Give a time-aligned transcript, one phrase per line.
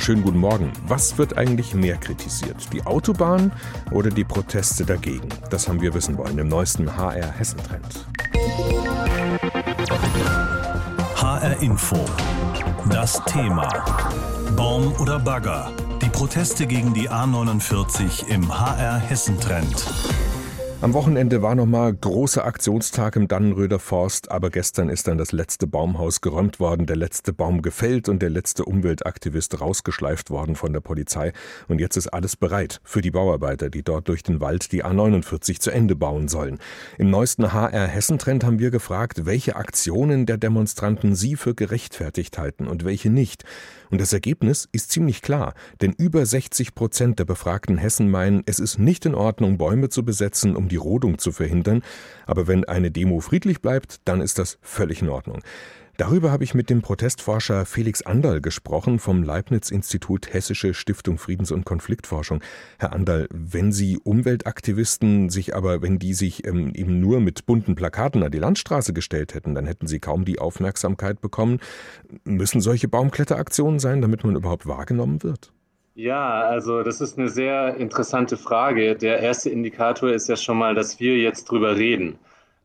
[0.00, 0.72] Schönen guten Morgen.
[0.88, 2.72] Was wird eigentlich mehr kritisiert?
[2.72, 3.52] Die Autobahn
[3.90, 5.28] oder die Proteste dagegen?
[5.50, 8.06] Das haben wir wissen wollen im neuesten HR Hessen-Trend.
[11.16, 11.98] HR Info.
[12.88, 13.68] Das Thema.
[14.56, 15.70] Baum oder Bagger?
[16.00, 19.86] Die Proteste gegen die A49 im HR Hessen-Trend.
[20.82, 25.66] Am Wochenende war nochmal großer Aktionstag im Dannenröder Forst, aber gestern ist dann das letzte
[25.66, 30.80] Baumhaus geräumt worden, der letzte Baum gefällt und der letzte Umweltaktivist rausgeschleift worden von der
[30.80, 31.34] Polizei.
[31.68, 35.60] Und jetzt ist alles bereit für die Bauarbeiter, die dort durch den Wald die A49
[35.60, 36.58] zu Ende bauen sollen.
[36.96, 42.66] Im neuesten HR Hessentrend haben wir gefragt, welche Aktionen der Demonstranten sie für gerechtfertigt halten
[42.66, 43.44] und welche nicht.
[43.90, 45.52] Und das Ergebnis ist ziemlich klar,
[45.82, 50.04] denn über 60 Prozent der befragten Hessen meinen, es ist nicht in Ordnung, Bäume zu
[50.04, 51.82] besetzen, um die Rodung zu verhindern,
[52.26, 55.42] aber wenn eine Demo friedlich bleibt, dann ist das völlig in Ordnung.
[56.00, 61.66] Darüber habe ich mit dem Protestforscher Felix Anderl gesprochen vom Leibniz-Institut Hessische Stiftung Friedens- und
[61.66, 62.42] Konfliktforschung.
[62.78, 67.74] Herr Anderl, wenn Sie Umweltaktivisten sich aber, wenn die sich ähm, eben nur mit bunten
[67.74, 71.58] Plakaten an die Landstraße gestellt hätten, dann hätten sie kaum die Aufmerksamkeit bekommen.
[72.24, 75.52] Müssen solche Baumkletteraktionen sein, damit man überhaupt wahrgenommen wird?
[76.00, 78.96] Ja, also das ist eine sehr interessante Frage.
[78.96, 82.18] Der erste Indikator ist ja schon mal, dass wir jetzt drüber reden.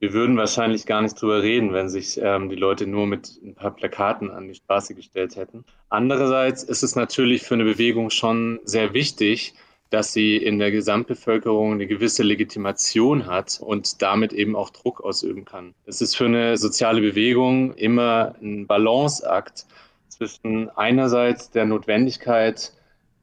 [0.00, 3.54] Wir würden wahrscheinlich gar nicht drüber reden, wenn sich ähm, die Leute nur mit ein
[3.54, 5.64] paar Plakaten an die Straße gestellt hätten.
[5.90, 9.54] Andererseits ist es natürlich für eine Bewegung schon sehr wichtig,
[9.90, 15.44] dass sie in der Gesamtbevölkerung eine gewisse Legitimation hat und damit eben auch Druck ausüben
[15.44, 15.72] kann.
[15.86, 19.66] Es ist für eine soziale Bewegung immer ein Balanceakt
[20.08, 22.72] zwischen einerseits der Notwendigkeit,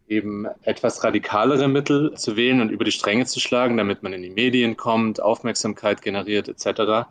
[0.07, 4.21] eben etwas radikalere Mittel zu wählen und über die Stränge zu schlagen, damit man in
[4.21, 7.07] die Medien kommt, Aufmerksamkeit generiert etc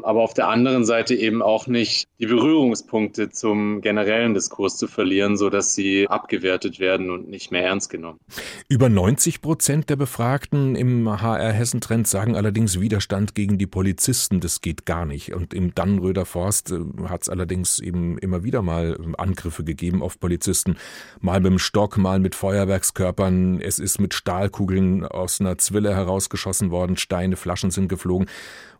[0.00, 5.36] aber auf der anderen Seite eben auch nicht die Berührungspunkte zum generellen Diskurs zu verlieren,
[5.36, 8.20] sodass sie abgewertet werden und nicht mehr ernst genommen.
[8.68, 14.38] Über 90 Prozent der Befragten im HR Hessen-Trend sagen allerdings Widerstand gegen die Polizisten.
[14.38, 15.34] Das geht gar nicht.
[15.34, 16.78] Und im Dannenröder Forst äh,
[17.08, 20.76] hat es allerdings eben immer wieder mal Angriffe gegeben auf Polizisten.
[21.20, 23.60] Mal mit dem Stock, mal mit Feuerwerkskörpern.
[23.60, 26.96] Es ist mit Stahlkugeln aus einer Zwille herausgeschossen worden.
[26.96, 28.28] Steine, Flaschen sind geflogen.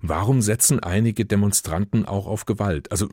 [0.01, 2.91] Warum setzen einige Demonstranten auch auf Gewalt?
[2.91, 3.09] Also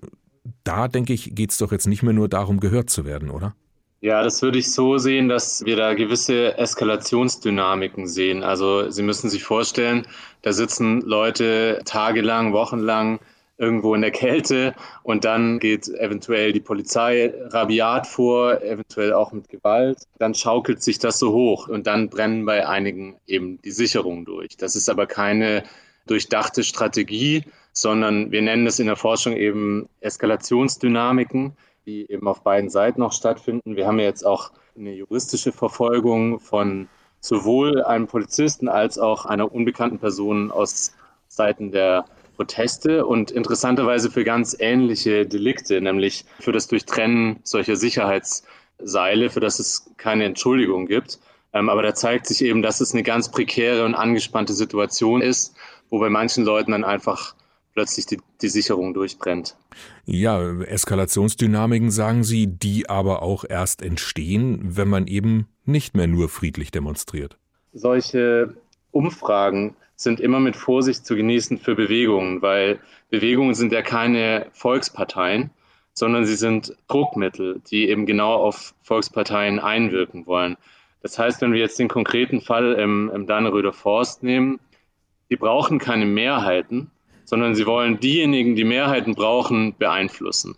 [0.64, 3.56] da, denke ich, geht es doch jetzt nicht mehr nur darum, gehört zu werden, oder?
[4.02, 8.44] Ja, das würde ich so sehen, dass wir da gewisse Eskalationsdynamiken sehen.
[8.44, 10.08] Also Sie müssen sich vorstellen,
[10.42, 13.20] da sitzen Leute tagelang, wochenlang
[13.58, 14.74] irgendwo in der Kälte
[15.04, 19.98] und dann geht eventuell die Polizei rabiat vor, eventuell auch mit Gewalt.
[20.18, 24.56] Dann schaukelt sich das so hoch und dann brennen bei einigen eben die Sicherungen durch.
[24.56, 25.64] Das ist aber keine
[26.08, 27.44] durchdachte Strategie,
[27.74, 31.54] sondern wir nennen es in der Forschung eben Eskalationsdynamiken,
[31.86, 33.76] die eben auf beiden Seiten noch stattfinden.
[33.76, 36.88] Wir haben jetzt auch eine juristische Verfolgung von
[37.22, 40.94] sowohl einem Polizisten als auch einer unbekannten Person aus
[41.28, 49.30] Seiten der Proteste und interessanterweise für ganz ähnliche Delikte, nämlich für das Durchtrennen solcher Sicherheitsseile,
[49.30, 51.20] für das es keine Entschuldigung gibt.
[51.52, 55.56] Ähm, aber da zeigt sich eben, dass es eine ganz prekäre und angespannte Situation ist
[55.90, 57.36] wo bei manchen Leuten dann einfach
[57.80, 59.56] plötzlich die, die Sicherung durchbrennt.
[60.04, 66.28] Ja, Eskalationsdynamiken sagen Sie, die aber auch erst entstehen, wenn man eben nicht mehr nur
[66.28, 67.38] friedlich demonstriert.
[67.72, 68.54] Solche
[68.92, 72.82] Umfragen sind immer mit Vorsicht zu genießen für Bewegungen, weil
[73.12, 75.52] Bewegungen sind ja keine Volksparteien,
[75.94, 80.58] sondern sie sind Druckmittel, die eben genau auf Volksparteien einwirken wollen.
[81.02, 84.60] Das heißt, wenn wir jetzt den konkreten Fall im, im Danneröder Forst nehmen,
[85.30, 86.92] die brauchen keine Mehrheiten,
[87.30, 90.56] sondern sie wollen diejenigen, die Mehrheiten brauchen, beeinflussen.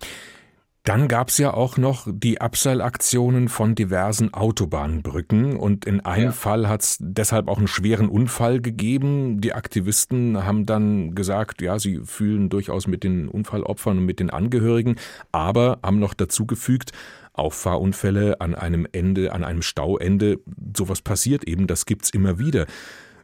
[0.83, 6.31] Dann gab es ja auch noch die Abseilaktionen von diversen Autobahnbrücken und in einem ja.
[6.31, 9.41] Fall hat es deshalb auch einen schweren Unfall gegeben.
[9.41, 14.31] Die Aktivisten haben dann gesagt, ja, sie fühlen durchaus mit den Unfallopfern und mit den
[14.31, 14.95] Angehörigen,
[15.31, 16.93] aber haben noch dazu gefügt,
[17.33, 20.39] Auffahrunfälle an einem Ende, an einem Stauende,
[20.75, 22.65] sowas passiert eben, das gibt's immer wieder.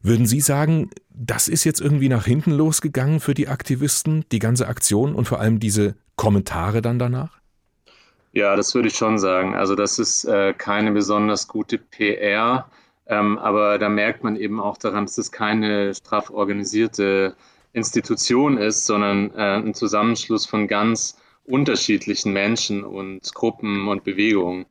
[0.07, 4.69] Würden Sie sagen, das ist jetzt irgendwie nach hinten losgegangen für die Aktivisten, die ganze
[4.69, 7.39] Aktion und vor allem diese Kommentare dann danach?
[8.31, 9.54] Ja, das würde ich schon sagen.
[9.54, 12.69] Also das ist äh, keine besonders gute PR,
[13.06, 17.36] ähm, aber da merkt man eben auch daran, dass es keine straff organisierte
[17.74, 24.68] Institution ist, sondern äh, ein Zusammenschluss von ganz unterschiedlichen Menschen und Gruppen und Bewegungen.